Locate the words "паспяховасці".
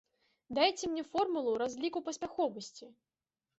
2.09-2.93